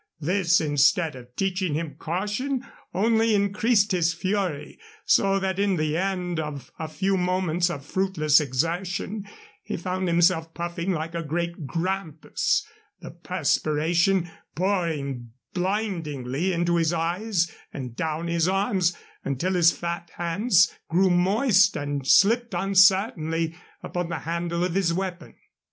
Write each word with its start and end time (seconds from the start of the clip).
This, 0.19 0.59
instead 0.59 1.15
of 1.15 1.35
teaching 1.35 1.75
him 1.75 1.93
caution, 1.99 2.65
only 2.91 3.35
increased 3.35 3.91
his 3.91 4.15
fury, 4.15 4.79
so 5.05 5.37
that 5.37 5.59
at 5.59 5.77
the 5.77 5.95
end 5.95 6.39
of 6.39 6.71
a 6.79 6.87
few 6.87 7.17
moments 7.17 7.69
of 7.69 7.85
fruitless 7.85 8.41
exertion 8.41 9.27
he 9.61 9.77
found 9.77 10.07
himself 10.07 10.55
puffing 10.55 10.91
like 10.91 11.13
a 11.13 11.21
great 11.21 11.67
grampus, 11.67 12.65
the 12.99 13.11
perspiration 13.11 14.27
pouring 14.55 15.33
blindingly 15.53 16.51
into 16.51 16.77
his 16.77 16.91
eyes 16.93 17.51
and 17.71 17.95
down 17.95 18.25
his 18.27 18.47
arms, 18.49 18.97
until 19.23 19.53
his 19.53 19.71
fat 19.71 20.09
hands 20.17 20.73
grew 20.89 21.11
moist 21.11 21.75
and 21.77 22.07
slipped 22.07 22.55
uncertainly 22.55 23.53
upon 23.83 24.09
the 24.09 24.17
handle 24.17 24.63
of 24.63 24.73
his 24.73 24.91
weapon. 24.95 25.35